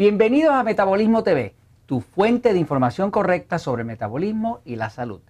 Bienvenidos 0.00 0.54
a 0.54 0.62
Metabolismo 0.62 1.22
TV, 1.22 1.54
tu 1.84 2.00
fuente 2.00 2.54
de 2.54 2.58
información 2.58 3.10
correcta 3.10 3.58
sobre 3.58 3.82
el 3.82 3.86
metabolismo 3.86 4.60
y 4.64 4.76
la 4.76 4.88
salud. 4.88 5.20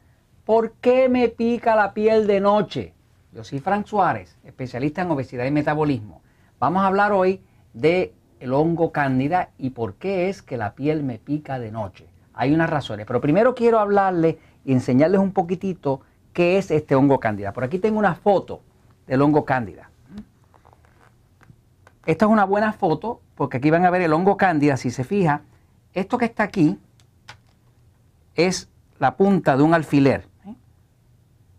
¿Por 0.45 0.75
qué 0.75 1.09
me 1.09 1.29
pica 1.29 1.75
la 1.75 1.93
piel 1.93 2.29
de 2.29 2.39
noche? 2.39 2.95
Yo 3.33 3.43
soy 3.43 3.59
Frank 3.59 3.87
Suárez, 3.87 4.39
especialista 4.45 5.03
en 5.03 5.11
obesidad 5.11 5.45
y 5.45 5.51
metabolismo. 5.51 6.23
Vamos 6.61 6.85
a 6.85 6.87
hablar 6.87 7.11
hoy 7.11 7.43
de 7.73 8.15
el 8.39 8.53
hongo 8.53 8.93
cándida 8.93 9.51
y 9.59 9.71
por 9.71 9.95
qué 9.95 10.29
es 10.29 10.41
que 10.41 10.57
la 10.57 10.77
piel 10.77 11.03
me 11.03 11.19
pica 11.19 11.59
de 11.59 11.73
noche. 11.73 12.07
Hay 12.33 12.55
unas 12.55 12.71
razones, 12.71 13.07
pero 13.07 13.21
primero 13.21 13.57
quiero 13.57 13.81
hablarles 13.81 14.37
y 14.65 14.71
enseñarles 14.71 15.21
un 15.21 15.33
poquitito 15.33 16.03
qué 16.33 16.59
es 16.59 16.71
este 16.71 16.95
hongo 16.95 17.19
cándida. 17.19 17.53
Por 17.53 17.65
aquí 17.65 17.81
tengo 17.81 17.99
una 17.99 18.15
foto 18.15 18.61
del 19.09 19.21
hongo 19.21 19.45
cándida. 19.45 19.91
Esta 22.07 22.25
es 22.27 22.31
una 22.31 22.45
buena 22.45 22.73
foto 22.73 23.21
porque 23.41 23.57
aquí 23.57 23.71
van 23.71 23.87
a 23.87 23.91
ver 23.91 24.03
el 24.03 24.13
hongo 24.13 24.37
cándida. 24.37 24.77
Si 24.77 24.91
se 24.91 25.03
fija, 25.03 25.41
esto 25.95 26.19
que 26.19 26.27
está 26.27 26.43
aquí 26.43 26.79
es 28.35 28.69
la 28.99 29.17
punta 29.17 29.57
de 29.57 29.63
un 29.63 29.73
alfiler. 29.73 30.29
¿eh? 30.45 30.55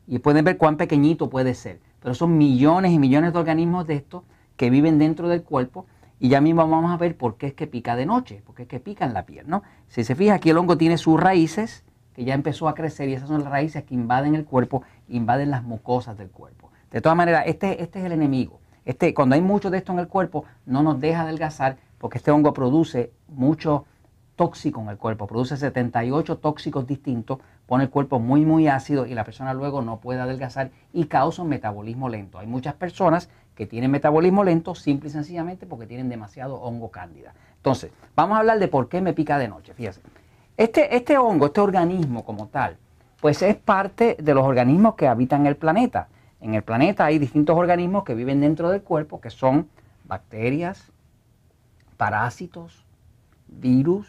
Y 0.06 0.20
pueden 0.20 0.46
ver 0.46 0.58
cuán 0.58 0.78
pequeñito 0.78 1.32
puede 1.32 1.56
ser. 1.56 1.80
Pero 2.00 2.14
son 2.14 2.38
millones 2.38 2.92
y 2.92 3.00
millones 3.00 3.34
de 3.34 3.40
organismos 3.40 3.88
de 3.88 3.96
estos 3.96 4.22
que 4.58 4.70
viven 4.70 5.00
dentro 5.00 5.28
del 5.28 5.42
cuerpo. 5.42 5.88
Y 6.20 6.30
ya 6.30 6.40
mismo 6.40 6.68
vamos 6.68 6.92
a 6.92 6.98
ver 6.98 7.18
por 7.18 7.38
qué 7.38 7.48
es 7.48 7.56
que 7.56 7.66
pica 7.66 7.96
de 7.96 8.06
noche, 8.06 8.44
por 8.46 8.54
qué 8.54 8.62
es 8.62 8.68
que 8.68 8.80
pica 8.80 9.06
en 9.06 9.16
la 9.16 9.26
piel. 9.26 9.50
¿no? 9.50 9.64
Si 9.88 10.04
se 10.04 10.14
fija, 10.14 10.36
aquí 10.36 10.52
el 10.52 10.60
hongo 10.60 10.78
tiene 10.78 11.00
sus 11.00 11.20
raíces, 11.20 11.84
que 12.14 12.24
ya 12.24 12.36
empezó 12.36 12.68
a 12.68 12.76
crecer, 12.76 13.10
y 13.10 13.14
esas 13.14 13.28
son 13.28 13.42
las 13.42 13.52
raíces 13.52 13.86
que 13.86 13.96
invaden 13.96 14.36
el 14.36 14.46
cuerpo, 14.46 14.84
invaden 15.10 15.50
las 15.50 15.64
mucosas 15.64 16.16
del 16.16 16.30
cuerpo. 16.30 16.70
De 16.92 17.02
todas 17.02 17.18
maneras, 17.18 17.46
este, 17.48 17.82
este 17.82 17.98
es 17.98 18.06
el 18.06 18.12
enemigo. 18.12 18.61
Este, 18.86 19.14
cuando 19.14 19.36
hay 19.36 19.42
mucho 19.42 19.70
de 19.70 19.78
esto 19.78 19.92
en 19.92 20.00
el 20.00 20.08
cuerpo, 20.08 20.46
no 20.66 20.84
nos 20.84 21.00
deja 21.00 21.22
adelgazar 21.22 21.78
porque 21.98 22.18
este 22.18 22.32
hongo 22.32 22.54
produce 22.54 23.12
mucho 23.28 23.86
tóxico 24.36 24.82
en 24.82 24.90
el 24.90 24.98
cuerpo, 24.98 25.28
produce 25.28 25.56
78 25.56 26.38
tóxicos 26.40 26.88
distintos, 26.88 27.40
pone 27.68 27.84
el 27.84 27.90
cuerpo 27.92 28.20
muy 28.20 28.44
muy 28.44 28.68
ácido 28.68 29.06
y 29.06 29.14
la 29.14 29.24
persona 29.24 29.54
luego 29.54 29.84
no 29.84 30.00
puede 30.00 30.20
adelgazar 30.20 30.72
y 30.94 31.06
causa 31.06 31.44
un 31.44 31.50
metabolismo 31.50 32.10
lento. 32.10 32.40
Hay 32.40 32.48
muchas 32.48 32.74
personas 32.74 33.30
que 33.56 33.68
tienen 33.68 33.92
metabolismo 33.92 34.44
lento 34.44 34.74
simple 34.74 35.10
y 35.10 35.12
sencillamente 35.12 35.68
porque 35.68 35.86
tienen 35.86 36.10
demasiado 36.10 36.56
hongo 36.56 36.90
cándida. 36.90 37.34
Entonces, 37.58 37.92
vamos 38.16 38.36
a 38.36 38.40
hablar 38.40 38.58
de 38.58 38.68
por 38.68 38.90
qué 38.90 39.02
me 39.02 39.14
pica 39.14 39.38
de 39.38 39.48
noche. 39.48 39.76
Fíjense, 39.76 40.02
este, 40.58 40.96
este 40.96 41.18
hongo, 41.20 41.48
este 41.48 41.62
organismo 41.62 42.26
como 42.26 42.48
tal, 42.48 42.78
pues 43.20 43.44
es 43.44 43.56
parte 43.56 44.18
de 44.20 44.34
los 44.34 44.44
organismos 44.44 44.96
que 44.96 45.08
habitan 45.08 45.46
el 45.46 45.56
planeta. 45.56 46.08
En 46.42 46.56
el 46.56 46.64
planeta 46.64 47.06
hay 47.06 47.20
distintos 47.20 47.56
organismos 47.56 48.04
que 48.04 48.16
viven 48.16 48.42
dentro 48.42 48.70
del 48.70 48.82
cuerpo, 48.82 49.22
que 49.22 49.30
son 49.30 49.70
bacterias, 50.06 50.92
parásitos, 51.98 52.84
virus 53.48 54.08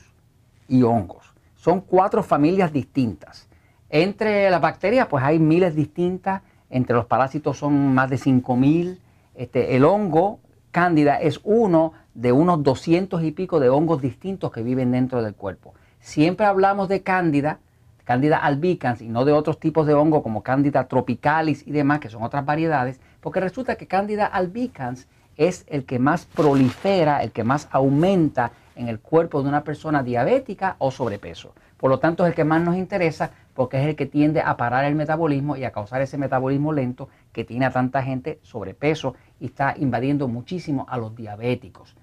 y 0.67 0.83
hongos. 0.83 1.33
Son 1.57 1.83
cuatro 1.83 2.23
familias 2.23 2.73
distintas. 2.73 3.49
Entre 3.91 4.51
las 4.51 4.63
bacterias, 4.63 5.07
pues 5.09 5.23
hay 5.23 5.39
miles 5.39 5.77
distintas. 5.77 6.41
Entre 6.71 6.97
los 6.97 7.05
parásitos 7.05 7.59
son 7.59 7.95
más 7.95 8.09
de 8.09 8.17
5000. 8.17 8.99
Este, 9.35 9.77
el 9.77 9.85
hongo, 9.85 10.41
cándida, 10.71 11.21
es 11.21 11.39
uno 11.45 11.93
de 12.15 12.33
unos 12.33 12.63
200 12.63 13.23
y 13.23 13.33
pico 13.33 13.61
de 13.61 13.69
hongos 13.69 14.01
distintos 14.01 14.51
que 14.51 14.63
viven 14.63 14.91
dentro 14.93 15.23
del 15.23 15.35
cuerpo. 15.35 15.75
Siempre 16.01 16.47
hablamos 16.47 16.89
de 16.89 17.03
cándida 17.03 17.59
Candida 18.05 18.39
albicans 18.39 19.01
y 19.01 19.09
no 19.09 19.25
de 19.25 19.33
otros 19.33 19.61
tipos 19.61 19.87
de 19.87 19.95
hongo 19.95 20.23
como 20.23 20.43
Candida 20.43 20.89
tropicalis 20.89 21.67
y 21.67 21.73
demás, 21.73 22.01
que 22.01 22.11
son 22.11 22.23
otras 22.23 22.45
variedades, 22.45 23.01
porque 23.21 23.41
resulta 23.41 23.77
que 23.77 23.87
Candida 23.87 24.27
albicans 24.27 25.07
es 25.37 25.65
el 25.69 25.85
que 25.85 25.99
más 25.99 26.27
prolifera, 26.27 27.23
el 27.23 27.33
que 27.33 27.45
más 27.45 27.69
aumenta 27.71 28.53
en 28.77 28.89
el 28.89 29.01
cuerpo 29.01 29.43
de 29.43 29.49
una 29.49 29.65
persona 29.65 30.03
diabética 30.03 30.77
o 30.79 30.91
sobrepeso. 30.91 31.55
Por 31.77 31.91
lo 31.91 31.99
tanto, 31.99 32.25
es 32.25 32.31
el 32.31 32.35
que 32.35 32.45
más 32.45 32.63
nos 32.63 32.77
interesa 32.77 33.33
porque 33.55 33.81
es 33.81 33.87
el 33.87 33.97
que 33.97 34.07
tiende 34.07 34.41
a 34.41 34.57
parar 34.57 34.85
el 34.85 34.95
metabolismo 34.95 35.57
y 35.57 35.65
a 35.65 35.73
causar 35.73 36.01
ese 36.01 36.17
metabolismo 36.17 36.73
lento 36.73 37.09
que 37.33 37.45
tiene 37.45 37.67
a 37.67 37.71
tanta 37.71 38.03
gente 38.03 38.39
sobrepeso 38.43 39.15
y 39.41 39.47
está 39.47 39.75
invadiendo 39.77 40.29
muchísimo 40.29 40.87
a 40.89 40.97
los 40.97 41.15
diabéticos. 41.15 41.95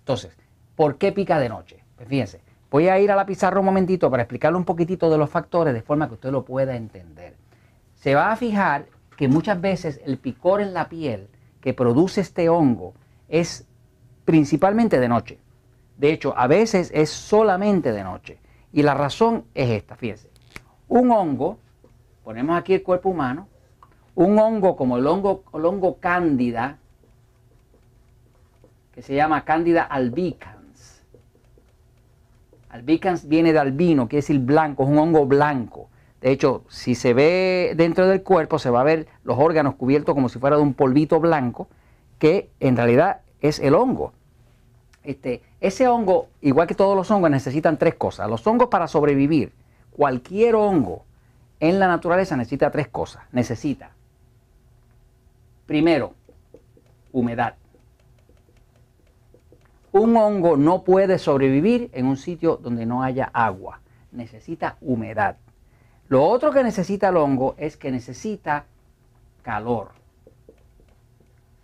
Entonces, 0.00 0.36
¿por 0.74 0.98
qué 0.98 1.12
pica 1.12 1.38
de 1.38 1.48
noche? 1.48 1.84
Pues 1.96 2.08
fíjense, 2.08 2.40
Voy 2.70 2.88
a 2.88 2.98
ir 2.98 3.10
a 3.10 3.16
la 3.16 3.24
pizarra 3.24 3.60
un 3.60 3.66
momentito 3.66 4.10
para 4.10 4.22
explicarle 4.22 4.58
un 4.58 4.64
poquitito 4.64 5.08
de 5.08 5.16
los 5.16 5.30
factores 5.30 5.72
de 5.72 5.82
forma 5.82 6.06
que 6.08 6.14
usted 6.14 6.30
lo 6.30 6.44
pueda 6.44 6.76
entender. 6.76 7.34
Se 7.94 8.14
va 8.14 8.30
a 8.30 8.36
fijar 8.36 8.86
que 9.16 9.26
muchas 9.26 9.60
veces 9.60 10.00
el 10.04 10.18
picor 10.18 10.60
en 10.60 10.74
la 10.74 10.88
piel 10.88 11.28
que 11.60 11.74
produce 11.74 12.20
este 12.20 12.48
hongo 12.48 12.94
es 13.28 13.66
principalmente 14.24 15.00
de 15.00 15.08
noche. 15.08 15.38
De 15.96 16.12
hecho, 16.12 16.34
a 16.36 16.46
veces 16.46 16.90
es 16.94 17.10
solamente 17.10 17.92
de 17.92 18.04
noche. 18.04 18.38
Y 18.72 18.82
la 18.82 18.94
razón 18.94 19.44
es 19.54 19.70
esta, 19.70 19.96
fíjense. 19.96 20.30
Un 20.88 21.10
hongo, 21.10 21.58
ponemos 22.22 22.56
aquí 22.56 22.74
el 22.74 22.82
cuerpo 22.82 23.08
humano, 23.08 23.48
un 24.14 24.38
hongo 24.38 24.76
como 24.76 24.98
el 24.98 25.06
hongo, 25.06 25.42
el 25.54 25.64
hongo 25.64 25.98
cándida, 25.98 26.78
que 28.92 29.02
se 29.02 29.14
llama 29.14 29.44
cándida 29.44 29.82
albica, 29.82 30.57
Albicans 32.70 33.28
viene 33.28 33.52
de 33.52 33.58
albino, 33.58 34.08
quiere 34.08 34.22
decir 34.22 34.38
blanco, 34.40 34.84
es 34.84 34.88
un 34.88 34.98
hongo 34.98 35.26
blanco. 35.26 35.88
De 36.20 36.30
hecho, 36.30 36.64
si 36.68 36.94
se 36.94 37.14
ve 37.14 37.72
dentro 37.76 38.06
del 38.06 38.22
cuerpo, 38.22 38.58
se 38.58 38.70
va 38.70 38.80
a 38.80 38.84
ver 38.84 39.06
los 39.24 39.38
órganos 39.38 39.76
cubiertos 39.76 40.14
como 40.14 40.28
si 40.28 40.38
fuera 40.38 40.56
de 40.56 40.62
un 40.62 40.74
polvito 40.74 41.20
blanco, 41.20 41.68
que 42.18 42.50
en 42.60 42.76
realidad 42.76 43.20
es 43.40 43.60
el 43.60 43.74
hongo. 43.74 44.12
Este, 45.04 45.42
ese 45.60 45.88
hongo, 45.88 46.28
igual 46.40 46.66
que 46.66 46.74
todos 46.74 46.96
los 46.96 47.10
hongos, 47.10 47.30
necesitan 47.30 47.78
tres 47.78 47.94
cosas. 47.94 48.28
Los 48.28 48.46
hongos 48.46 48.68
para 48.68 48.88
sobrevivir, 48.88 49.52
cualquier 49.90 50.56
hongo 50.56 51.04
en 51.60 51.78
la 51.78 51.86
naturaleza 51.86 52.36
necesita 52.36 52.70
tres 52.70 52.88
cosas. 52.88 53.22
Necesita, 53.32 53.92
primero, 55.66 56.14
humedad. 57.12 57.54
Un 59.92 60.16
hongo 60.16 60.56
no 60.56 60.84
puede 60.84 61.18
sobrevivir 61.18 61.90
en 61.92 62.06
un 62.06 62.16
sitio 62.16 62.56
donde 62.56 62.84
no 62.84 63.02
haya 63.02 63.30
agua. 63.32 63.80
Necesita 64.12 64.76
humedad. 64.80 65.36
Lo 66.08 66.24
otro 66.24 66.52
que 66.52 66.62
necesita 66.62 67.08
el 67.08 67.16
hongo 67.16 67.54
es 67.58 67.76
que 67.76 67.90
necesita 67.90 68.64
calor. 69.42 69.90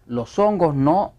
Los 0.06 0.38
hongos 0.38 0.74
no 0.74 1.12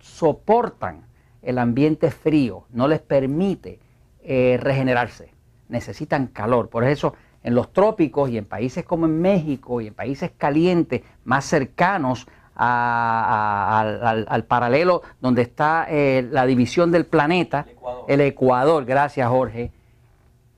soportan 0.00 1.02
el 1.42 1.58
ambiente 1.58 2.10
frío, 2.10 2.64
no 2.70 2.88
les 2.88 3.00
permite 3.00 3.78
eh, 4.22 4.58
regenerarse. 4.60 5.32
Necesitan 5.68 6.28
calor. 6.28 6.68
Por 6.68 6.84
eso 6.84 7.14
en 7.42 7.54
los 7.54 7.72
trópicos 7.72 8.30
y 8.30 8.38
en 8.38 8.44
países 8.44 8.84
como 8.84 9.06
en 9.06 9.20
México 9.20 9.80
y 9.80 9.88
en 9.88 9.94
países 9.94 10.32
calientes 10.36 11.02
más 11.24 11.44
cercanos 11.44 12.26
al, 12.58 14.44
paralelo 14.48 15.02
donde 15.20 15.42
está 15.42 15.86
eh, 15.88 16.26
la 16.30 16.44
división 16.44 16.90
del 16.90 17.06
planeta, 17.06 17.66
el 18.08 18.20
Ecuador. 18.20 18.84
gracias 18.84 19.28
Jorge, 19.28 19.70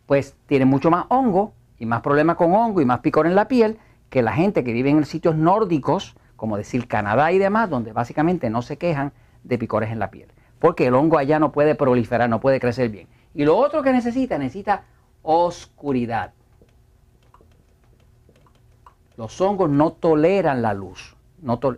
pues 0.07 0.35
tiene 0.47 0.65
mucho 0.65 0.91
más 0.91 1.05
hongo 1.09 1.53
y 1.79 1.87
más 1.87 2.01
problemas 2.01 2.37
con 2.37 2.55
hongo 2.55 2.81
y 2.81 2.85
más 2.85 3.01
picor 3.01 3.27
en 3.27 3.35
la 3.35 3.49
piel 3.49 3.79
que 4.09 4.23
la 4.23 4.33
gente 4.33 4.65
que 4.65 4.73
vive 4.73 4.91
en 4.91 5.05
sitios 5.05 5.37
nórdicos, 5.37 6.17
como 6.37 6.57
decir 6.57 6.89
Canadá 6.89 7.31
y 7.33 7.39
demás, 7.39 7.71
donde 7.71 7.93
básicamente 7.93 8.51
no 8.51 8.63
se 8.63 8.77
quejan 8.77 9.13
de 9.45 9.59
picores 9.59 9.91
en 9.91 9.99
la 9.99 10.11
piel. 10.11 10.29
Porque 10.59 10.87
el 10.87 10.95
hongo 10.95 11.19
allá 11.19 11.39
no 11.39 11.53
puede 11.53 11.75
proliferar, 11.75 12.29
no 12.29 12.41
puede 12.41 12.61
crecer 12.61 12.89
bien. 12.89 13.09
Y 13.35 13.45
lo 13.45 13.57
otro 13.57 13.83
que 13.83 13.93
necesita, 13.93 14.37
necesita 14.37 14.83
oscuridad. 15.23 16.33
Los 19.17 19.41
hongos 19.41 19.71
no 19.71 19.93
toleran 19.93 20.63
la 20.63 20.75
luz 20.75 21.15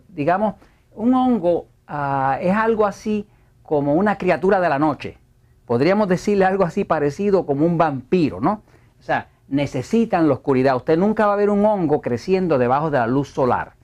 digamos, 0.09 0.55
un 0.95 1.15
hongo 1.15 1.67
ah, 1.87 2.39
es 2.41 2.55
algo 2.55 2.87
así 2.87 3.27
como 3.63 3.95
una 3.95 4.19
criatura 4.19 4.61
de 4.61 4.69
la 4.69 4.79
noche. 4.79 5.19
Podríamos 5.67 6.09
decirle 6.09 6.45
algo 6.45 6.65
así 6.65 6.85
parecido 6.85 7.47
como 7.47 7.65
un 7.65 7.79
vampiro, 7.79 8.41
¿no? 8.41 8.63
O 8.99 9.03
sea, 9.03 9.29
necesitan 9.49 10.29
la 10.29 10.35
oscuridad. 10.35 10.77
Usted 10.77 10.99
nunca 10.99 11.27
va 11.27 11.35
a 11.35 11.37
ver 11.37 11.51
un 11.51 11.65
hongo 11.65 12.01
creciendo 12.01 12.59
debajo 12.59 12.91
de 12.91 12.99
la 12.99 13.07
luz 13.07 13.29
solar, 13.29 13.75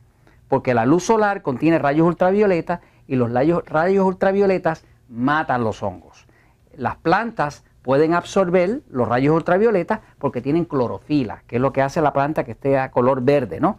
porque 0.49 0.75
la 0.75 0.87
luz 0.87 1.05
solar 1.05 1.43
contiene 1.43 1.79
rayos 1.79 2.07
ultravioletas 2.07 2.81
y 3.07 3.17
los 3.17 3.33
rayos, 3.33 3.65
rayos 3.67 4.05
ultravioletas 4.05 4.85
matan 5.09 5.65
los 5.65 5.83
hongos. 5.83 6.27
Las 6.75 6.97
plantas 6.97 7.65
pueden 7.83 8.15
absorber 8.15 8.83
los 8.91 9.09
rayos 9.09 9.35
ultravioletas 9.35 10.01
porque 10.19 10.41
tienen 10.43 10.65
clorofila, 10.65 11.43
que 11.47 11.57
es 11.57 11.63
lo 11.63 11.73
que 11.73 11.83
hace 11.83 12.03
la 12.03 12.13
planta 12.13 12.45
que 12.45 12.53
esté 12.53 12.79
a 12.79 12.91
color 12.91 13.23
verde, 13.23 13.61
¿no? 13.61 13.79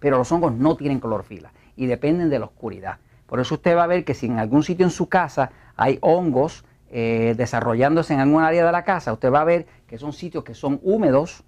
Pero 0.00 0.18
los 0.18 0.30
hongos 0.32 0.52
no 0.52 0.76
tienen 0.76 1.00
clorofila 1.00 1.52
y 1.76 1.86
dependen 1.86 2.30
de 2.30 2.38
la 2.38 2.46
oscuridad. 2.46 2.98
Por 3.26 3.40
eso 3.40 3.56
usted 3.56 3.76
va 3.76 3.84
a 3.84 3.86
ver 3.86 4.04
que 4.04 4.14
si 4.14 4.26
en 4.26 4.38
algún 4.38 4.62
sitio 4.62 4.86
en 4.86 4.90
su 4.90 5.08
casa 5.08 5.50
hay 5.76 5.98
hongos 6.00 6.64
eh, 6.90 7.34
desarrollándose 7.36 8.14
en 8.14 8.20
algún 8.20 8.42
área 8.42 8.64
de 8.64 8.72
la 8.72 8.84
casa, 8.84 9.12
usted 9.12 9.30
va 9.30 9.42
a 9.42 9.44
ver 9.44 9.66
que 9.86 9.98
son 9.98 10.12
sitios 10.14 10.44
que 10.44 10.54
son 10.54 10.80
húmedos, 10.82 11.44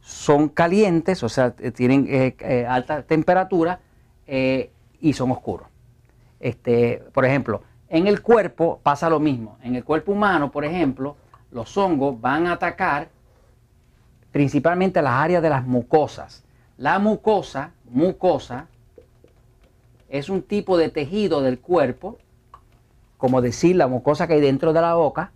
son 0.00 0.48
calientes, 0.48 1.22
o 1.22 1.28
sea, 1.28 1.54
eh, 1.58 1.72
tienen 1.72 2.06
eh, 2.08 2.66
alta 2.68 3.02
temperatura 3.02 3.80
y 4.26 5.12
son 5.12 5.32
oscuros. 5.32 5.66
Este, 6.40 7.02
por 7.12 7.24
ejemplo, 7.24 7.62
En 7.88 8.06
el 8.06 8.22
cuerpo 8.22 8.80
pasa 8.82 9.08
lo 9.08 9.20
mismo. 9.20 9.58
En 9.62 9.76
el 9.76 9.84
cuerpo 9.84 10.12
humano, 10.12 10.50
por 10.50 10.64
ejemplo, 10.64 11.16
los 11.52 11.76
hongos 11.76 12.20
van 12.20 12.46
a 12.46 12.52
atacar 12.52 13.08
principalmente 14.32 15.00
las 15.00 15.12
áreas 15.12 15.42
de 15.42 15.50
las 15.50 15.64
mucosas. 15.64 16.43
La 16.76 16.98
mucosa, 16.98 17.72
mucosa, 17.88 18.66
es 20.08 20.28
un 20.28 20.42
tipo 20.42 20.76
de 20.76 20.88
tejido 20.88 21.40
del 21.40 21.60
cuerpo, 21.60 22.18
como 23.16 23.40
decir 23.40 23.76
la 23.76 23.86
mucosa 23.86 24.26
que 24.26 24.34
hay 24.34 24.40
dentro 24.40 24.72
de 24.72 24.80
la 24.80 24.94
boca, 24.94 25.30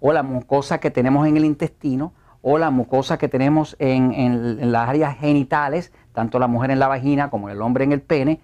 o 0.00 0.12
la 0.12 0.24
mucosa 0.24 0.80
que 0.80 0.90
tenemos 0.90 1.28
en 1.28 1.36
el 1.36 1.44
intestino, 1.44 2.12
o 2.42 2.58
la 2.58 2.70
mucosa 2.70 3.16
que 3.16 3.28
tenemos 3.28 3.76
en, 3.78 4.72
las 4.72 4.88
áreas 4.88 5.16
genitales, 5.16 5.92
tanto 6.12 6.40
la 6.40 6.48
mujer 6.48 6.72
en 6.72 6.80
la 6.80 6.88
vagina 6.88 7.30
como 7.30 7.48
el 7.48 7.62
hombre 7.62 7.84
en 7.84 7.92
el 7.92 8.02
pene, 8.02 8.40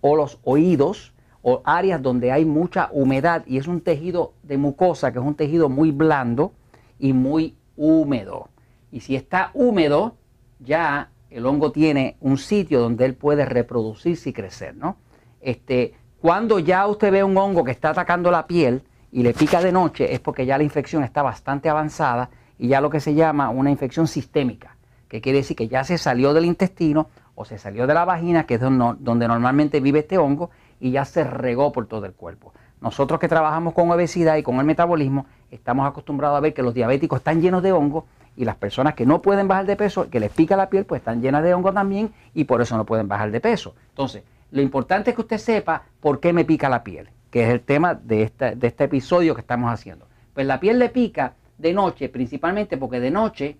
o 0.00 0.16
los 0.16 0.40
oídos, 0.42 1.14
o 1.42 1.62
áreas 1.64 2.02
donde 2.02 2.32
hay 2.32 2.44
mucha 2.44 2.90
humedad 2.92 3.44
y 3.46 3.58
es 3.58 3.68
un 3.68 3.80
tejido 3.80 4.32
de 4.42 4.58
mucosa 4.58 5.12
que 5.12 5.20
es 5.20 5.24
un 5.24 5.36
tejido 5.36 5.68
muy 5.68 5.92
blando 5.92 6.52
y 6.98 7.12
muy 7.12 7.54
húmedo. 7.76 8.48
Y 8.90 9.00
si 9.00 9.14
está 9.14 9.52
húmedo, 9.54 10.16
ya 10.58 11.10
el 11.30 11.46
hongo 11.46 11.72
tiene 11.72 12.16
un 12.20 12.38
sitio 12.38 12.80
donde 12.80 13.04
él 13.04 13.14
puede 13.14 13.44
reproducirse 13.44 14.30
y 14.30 14.32
crecer, 14.32 14.76
¿no? 14.76 14.96
Este, 15.40 15.94
cuando 16.20 16.58
ya 16.58 16.86
usted 16.86 17.12
ve 17.12 17.22
un 17.22 17.36
hongo 17.36 17.64
que 17.64 17.70
está 17.70 17.90
atacando 17.90 18.30
la 18.30 18.46
piel 18.46 18.82
y 19.12 19.22
le 19.22 19.34
pica 19.34 19.62
de 19.62 19.72
noche, 19.72 20.12
es 20.12 20.20
porque 20.20 20.46
ya 20.46 20.58
la 20.58 20.64
infección 20.64 21.04
está 21.04 21.22
bastante 21.22 21.68
avanzada 21.68 22.30
y 22.58 22.68
ya 22.68 22.80
lo 22.80 22.90
que 22.90 23.00
se 23.00 23.14
llama 23.14 23.50
una 23.50 23.70
infección 23.70 24.08
sistémica, 24.08 24.76
que 25.08 25.20
quiere 25.20 25.38
decir 25.38 25.56
que 25.56 25.68
ya 25.68 25.84
se 25.84 25.96
salió 25.96 26.34
del 26.34 26.44
intestino 26.44 27.08
o 27.34 27.44
se 27.44 27.56
salió 27.56 27.86
de 27.86 27.94
la 27.94 28.04
vagina, 28.04 28.44
que 28.46 28.54
es 28.54 28.60
donde 28.60 29.28
normalmente 29.28 29.80
vive 29.80 30.00
este 30.00 30.18
hongo, 30.18 30.50
y 30.80 30.90
ya 30.90 31.04
se 31.04 31.22
regó 31.22 31.70
por 31.70 31.86
todo 31.86 32.04
el 32.04 32.12
cuerpo. 32.12 32.52
Nosotros 32.80 33.20
que 33.20 33.28
trabajamos 33.28 33.74
con 33.74 33.90
obesidad 33.90 34.36
y 34.36 34.42
con 34.42 34.56
el 34.58 34.64
metabolismo, 34.64 35.26
estamos 35.50 35.86
acostumbrados 35.86 36.36
a 36.36 36.40
ver 36.40 36.52
que 36.54 36.62
los 36.62 36.74
diabéticos 36.74 37.18
están 37.18 37.40
llenos 37.40 37.62
de 37.62 37.72
hongo 37.72 38.06
y 38.38 38.44
las 38.44 38.54
personas 38.54 38.94
que 38.94 39.04
no 39.04 39.20
pueden 39.20 39.48
bajar 39.48 39.66
de 39.66 39.74
peso, 39.74 40.08
que 40.08 40.20
les 40.20 40.30
pica 40.30 40.56
la 40.56 40.70
piel, 40.70 40.86
pues 40.86 41.00
están 41.00 41.20
llenas 41.20 41.42
de 41.42 41.52
hongo 41.52 41.72
también 41.72 42.12
y 42.34 42.44
por 42.44 42.62
eso 42.62 42.76
no 42.76 42.86
pueden 42.86 43.08
bajar 43.08 43.32
de 43.32 43.40
peso. 43.40 43.74
Entonces, 43.88 44.22
lo 44.52 44.62
importante 44.62 45.10
es 45.10 45.16
que 45.16 45.22
usted 45.22 45.38
sepa 45.38 45.82
por 45.98 46.20
qué 46.20 46.32
me 46.32 46.44
pica 46.44 46.68
la 46.68 46.84
piel, 46.84 47.08
que 47.32 47.42
es 47.42 47.50
el 47.50 47.60
tema 47.62 47.94
de, 47.94 48.22
este 48.22 48.84
episodio 48.84 49.34
que 49.34 49.40
estamos 49.40 49.72
haciendo. 49.72 50.06
Pues 50.34 50.46
la 50.46 50.60
piel 50.60 50.78
le 50.78 50.88
pica 50.88 51.34
de 51.58 51.72
noche, 51.72 52.08
principalmente 52.08 52.76
porque 52.76 53.00
de 53.00 53.10
noche 53.10 53.56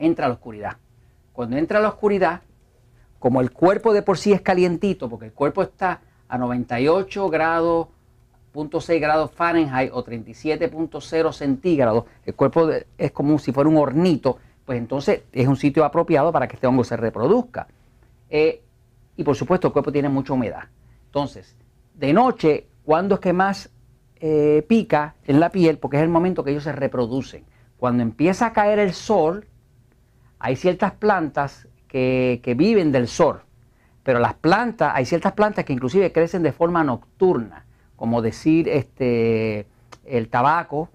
entra 0.00 0.26
la 0.26 0.34
oscuridad. 0.34 0.76
Cuando 1.32 1.56
entra 1.56 1.78
la 1.78 1.90
oscuridad, 1.90 2.40
como 3.20 3.40
el 3.40 3.52
cuerpo 3.52 3.92
de 3.92 4.02
por 4.02 4.18
sí 4.18 4.32
es 4.32 4.40
calientito, 4.40 5.08
porque 5.08 5.26
el 5.26 5.32
cuerpo 5.32 5.62
está 5.62 6.00
a 6.26 6.38
98 6.38 7.28
grados 7.30 7.86
0.6 8.52 9.00
grados 9.00 9.30
Fahrenheit 9.30 9.92
o 9.92 10.04
37.0 10.04 11.32
centígrados, 11.32 12.04
el 12.24 12.34
cuerpo 12.34 12.68
es 12.98 13.12
como 13.12 13.38
si 13.38 13.52
fuera 13.52 13.70
un 13.70 13.76
hornito, 13.76 14.38
pues 14.64 14.78
entonces 14.78 15.22
es 15.32 15.46
un 15.46 15.56
sitio 15.56 15.84
apropiado 15.84 16.32
para 16.32 16.48
que 16.48 16.56
este 16.56 16.66
hongo 16.66 16.84
se 16.84 16.96
reproduzca. 16.96 17.68
Eh, 18.28 18.62
y 19.16 19.24
por 19.24 19.36
supuesto 19.36 19.68
el 19.68 19.72
cuerpo 19.72 19.92
tiene 19.92 20.08
mucha 20.08 20.32
humedad. 20.32 20.64
Entonces, 21.06 21.56
de 21.94 22.12
noche, 22.12 22.66
¿cuándo 22.84 23.16
es 23.16 23.20
que 23.20 23.32
más 23.32 23.70
eh, 24.16 24.64
pica 24.68 25.14
en 25.26 25.40
la 25.40 25.50
piel? 25.50 25.78
Porque 25.78 25.96
es 25.96 26.02
el 26.02 26.08
momento 26.08 26.42
que 26.42 26.50
ellos 26.50 26.64
se 26.64 26.72
reproducen. 26.72 27.44
Cuando 27.76 28.02
empieza 28.02 28.46
a 28.46 28.52
caer 28.52 28.78
el 28.78 28.92
sol, 28.92 29.46
hay 30.38 30.56
ciertas 30.56 30.92
plantas 30.92 31.68
que, 31.88 32.40
que 32.42 32.54
viven 32.54 32.92
del 32.92 33.08
sol. 33.08 33.42
Pero 34.02 34.18
las 34.18 34.34
plantas, 34.34 34.92
hay 34.94 35.04
ciertas 35.04 35.32
plantas 35.32 35.64
que 35.64 35.72
inclusive 35.72 36.12
crecen 36.12 36.42
de 36.42 36.52
forma 36.52 36.82
nocturna 36.82 37.64
como 38.00 38.22
decir 38.22 38.66
este, 38.66 39.66
el 40.06 40.30
tabaco, 40.30 40.88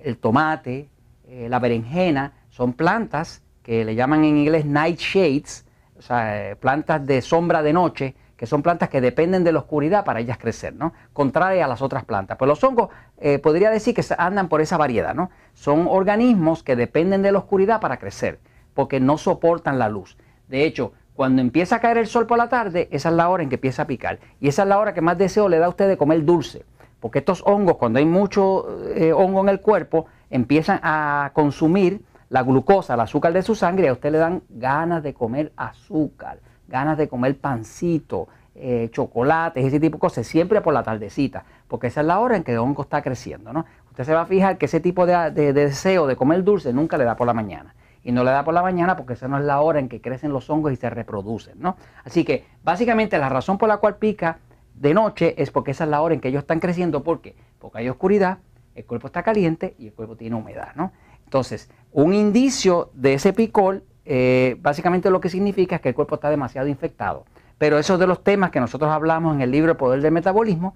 el 0.00 0.16
tomate, 0.16 0.88
eh, 1.26 1.48
la 1.48 1.58
berenjena, 1.58 2.34
son 2.50 2.74
plantas 2.74 3.42
que 3.64 3.84
le 3.84 3.96
llaman 3.96 4.22
en 4.22 4.36
inglés 4.36 4.64
nightshades, 4.64 5.66
o 5.98 6.02
sea, 6.02 6.50
eh, 6.50 6.54
plantas 6.54 7.04
de 7.04 7.20
sombra 7.20 7.64
de 7.64 7.72
noche, 7.72 8.14
que 8.36 8.46
son 8.46 8.62
plantas 8.62 8.90
que 8.90 9.00
dependen 9.00 9.42
de 9.42 9.50
la 9.50 9.58
oscuridad 9.58 10.04
para 10.04 10.20
ellas 10.20 10.38
crecer, 10.38 10.72
¿no? 10.72 10.92
Contraria 11.12 11.64
a 11.64 11.68
las 11.68 11.82
otras 11.82 12.04
plantas. 12.04 12.38
Pues 12.38 12.48
los 12.48 12.62
hongos 12.62 12.90
eh, 13.18 13.40
podría 13.40 13.68
decir 13.68 13.92
que 13.92 14.04
andan 14.16 14.48
por 14.48 14.60
esa 14.60 14.76
variedad, 14.76 15.16
¿no? 15.16 15.30
Son 15.54 15.88
organismos 15.88 16.62
que 16.62 16.76
dependen 16.76 17.22
de 17.22 17.32
la 17.32 17.38
oscuridad 17.38 17.80
para 17.80 17.96
crecer, 17.96 18.38
porque 18.72 19.00
no 19.00 19.18
soportan 19.18 19.80
la 19.80 19.88
luz. 19.88 20.16
De 20.46 20.64
hecho, 20.64 20.92
cuando 21.14 21.42
empieza 21.42 21.76
a 21.76 21.80
caer 21.80 21.98
el 21.98 22.06
sol 22.06 22.26
por 22.26 22.38
la 22.38 22.48
tarde, 22.48 22.88
esa 22.90 23.10
es 23.10 23.14
la 23.14 23.28
hora 23.28 23.42
en 23.42 23.48
que 23.48 23.56
empieza 23.56 23.82
a 23.82 23.86
picar. 23.86 24.18
Y 24.40 24.48
esa 24.48 24.62
es 24.62 24.68
la 24.68 24.78
hora 24.78 24.94
que 24.94 25.00
más 25.00 25.18
deseo 25.18 25.48
le 25.48 25.58
da 25.58 25.66
a 25.66 25.68
usted 25.68 25.88
de 25.88 25.96
comer 25.96 26.24
dulce. 26.24 26.64
Porque 27.00 27.18
estos 27.18 27.42
hongos, 27.44 27.76
cuando 27.76 27.98
hay 27.98 28.06
mucho 28.06 28.66
eh, 28.94 29.12
hongo 29.12 29.42
en 29.42 29.48
el 29.48 29.60
cuerpo, 29.60 30.06
empiezan 30.30 30.80
a 30.82 31.30
consumir 31.34 32.02
la 32.30 32.42
glucosa, 32.42 32.94
el 32.94 33.00
azúcar 33.00 33.32
de 33.32 33.42
su 33.42 33.54
sangre, 33.54 33.86
y 33.86 33.88
a 33.88 33.92
usted 33.92 34.12
le 34.12 34.18
dan 34.18 34.42
ganas 34.48 35.02
de 35.02 35.12
comer 35.12 35.52
azúcar, 35.56 36.38
ganas 36.68 36.96
de 36.96 37.08
comer 37.08 37.36
pancito, 37.38 38.28
eh, 38.54 38.88
chocolates, 38.90 39.66
ese 39.66 39.80
tipo 39.80 39.96
de 39.96 40.00
cosas, 40.00 40.26
siempre 40.26 40.62
por 40.62 40.72
la 40.72 40.82
tardecita, 40.82 41.44
porque 41.68 41.88
esa 41.88 42.00
es 42.00 42.06
la 42.06 42.20
hora 42.20 42.36
en 42.36 42.44
que 42.44 42.52
el 42.52 42.58
hongo 42.58 42.82
está 42.82 43.02
creciendo. 43.02 43.52
¿no? 43.52 43.66
Usted 43.90 44.04
se 44.04 44.14
va 44.14 44.22
a 44.22 44.26
fijar 44.26 44.56
que 44.56 44.66
ese 44.66 44.80
tipo 44.80 45.04
de 45.04 45.52
deseo 45.52 46.06
de 46.06 46.16
comer 46.16 46.42
dulce 46.44 46.72
nunca 46.72 46.96
le 46.96 47.04
da 47.04 47.16
por 47.16 47.26
la 47.26 47.34
mañana 47.34 47.74
y 48.04 48.12
no 48.12 48.24
le 48.24 48.30
da 48.30 48.44
por 48.44 48.54
la 48.54 48.62
mañana 48.62 48.96
porque 48.96 49.12
esa 49.14 49.28
no 49.28 49.38
es 49.38 49.44
la 49.44 49.60
hora 49.60 49.78
en 49.78 49.88
que 49.88 50.00
crecen 50.00 50.32
los 50.32 50.48
hongos 50.50 50.72
y 50.72 50.76
se 50.76 50.90
reproducen, 50.90 51.54
¿no? 51.58 51.76
Así 52.04 52.24
que 52.24 52.44
básicamente 52.62 53.18
la 53.18 53.28
razón 53.28 53.58
por 53.58 53.68
la 53.68 53.76
cual 53.76 53.96
pica 53.96 54.38
de 54.74 54.94
noche 54.94 55.34
es 55.40 55.50
porque 55.50 55.70
esa 55.70 55.84
es 55.84 55.90
la 55.90 56.00
hora 56.00 56.14
en 56.14 56.20
que 56.20 56.28
ellos 56.28 56.42
están 56.42 56.60
creciendo, 56.60 57.02
¿por 57.02 57.20
qué? 57.20 57.36
Porque 57.58 57.78
hay 57.78 57.88
oscuridad, 57.88 58.38
el 58.74 58.84
cuerpo 58.84 59.06
está 59.06 59.22
caliente 59.22 59.74
y 59.78 59.88
el 59.88 59.92
cuerpo 59.92 60.16
tiene 60.16 60.36
humedad, 60.36 60.74
¿no? 60.74 60.92
Entonces, 61.24 61.70
un 61.92 62.12
indicio 62.12 62.90
de 62.94 63.14
ese 63.14 63.32
picor, 63.32 63.82
eh, 64.04 64.56
básicamente 64.60 65.10
lo 65.10 65.20
que 65.20 65.28
significa 65.28 65.76
es 65.76 65.82
que 65.82 65.90
el 65.90 65.94
cuerpo 65.94 66.16
está 66.16 66.30
demasiado 66.30 66.68
infectado. 66.68 67.24
Pero 67.58 67.78
eso 67.78 67.94
es 67.94 68.00
de 68.00 68.06
los 68.06 68.24
temas 68.24 68.50
que 68.50 68.60
nosotros 68.60 68.90
hablamos 68.90 69.34
en 69.36 69.40
el 69.40 69.50
libro 69.50 69.70
El 69.70 69.76
Poder 69.76 70.02
del 70.02 70.12
Metabolismo, 70.12 70.74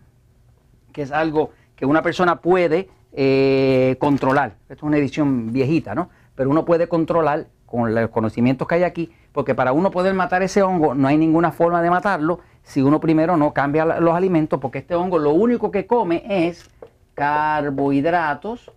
que 0.93 1.02
es 1.02 1.12
algo 1.12 1.50
que 1.75 1.84
una 1.84 2.00
persona 2.00 2.40
puede 2.40 2.88
eh, 3.12 3.96
controlar. 3.99 4.56
Esto 4.68 4.75
es 4.75 4.83
una 4.83 4.97
edición 4.97 5.52
viejita, 5.52 5.95
¿no? 5.95 6.11
Pero 6.37 6.50
uno 6.50 6.64
puede 6.64 6.88
controlar 6.88 7.47
con 7.66 7.95
los 7.95 8.11
conocimientos 8.11 8.69
que 8.69 8.76
hay 8.76 8.85
aquí, 8.85 9.12
porque 9.33 9.55
para 9.55 9.73
uno 9.73 9.90
poder 9.90 10.14
matar 10.14 10.43
ese 10.43 10.62
hongo 10.62 10.95
no 10.95 11.09
hay 11.09 11.16
ninguna 11.16 11.50
forma 11.50 11.83
de 11.83 11.90
matarlo 11.90 12.38
si 12.62 12.83
uno 12.83 13.00
primero 13.00 13.37
no 13.37 13.52
cambia 13.52 13.85
los 13.85 14.14
alimentos, 14.14 14.61
porque 14.61 14.78
este 14.78 14.95
hongo 14.95 15.19
lo 15.19 15.33
único 15.33 15.71
que 15.71 15.87
come 15.87 16.23
es 16.28 16.71
carbohidratos 17.14 18.71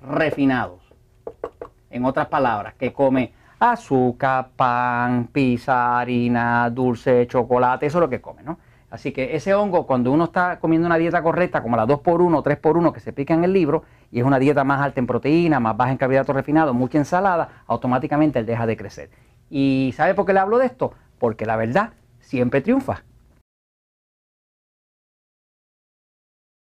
refinados. 0.00 0.80
En 1.90 2.04
otras 2.04 2.28
palabras, 2.28 2.74
que 2.74 2.92
come 2.92 3.32
azúcar, 3.58 4.50
pan, 4.54 5.28
pizza, 5.32 5.98
harina, 5.98 6.70
dulce, 6.70 7.26
chocolate, 7.26 7.86
eso 7.86 7.98
es 7.98 8.02
lo 8.02 8.08
que 8.08 8.20
come, 8.20 8.42
¿no? 8.42 8.58
Así 8.90 9.12
que 9.12 9.36
ese 9.36 9.54
hongo, 9.54 9.86
cuando 9.86 10.10
uno 10.12 10.24
está 10.24 10.58
comiendo 10.60 10.86
una 10.86 10.96
dieta 10.96 11.22
correcta, 11.22 11.62
como 11.62 11.76
la 11.76 11.86
2x1 11.86 12.38
o 12.38 12.42
3x1 12.42 12.92
que 12.92 13.00
se 13.00 13.12
pica 13.12 13.34
en 13.34 13.44
el 13.44 13.52
libro, 13.52 13.84
y 14.10 14.20
es 14.20 14.24
una 14.24 14.38
dieta 14.38 14.64
más 14.64 14.80
alta 14.80 15.00
en 15.00 15.06
proteína, 15.06 15.60
más 15.60 15.76
baja 15.76 15.90
en 15.90 15.98
carbohidratos 15.98 16.34
refinados, 16.34 16.74
mucha 16.74 16.98
ensalada, 16.98 17.62
automáticamente 17.66 18.38
él 18.38 18.46
deja 18.46 18.66
de 18.66 18.76
crecer. 18.76 19.10
¿Y 19.50 19.92
sabe 19.96 20.14
por 20.14 20.24
qué 20.24 20.32
le 20.32 20.40
hablo 20.40 20.58
de 20.58 20.66
esto? 20.66 20.94
Porque 21.18 21.44
la 21.44 21.56
verdad 21.56 21.90
siempre 22.20 22.62
triunfa. 22.62 23.02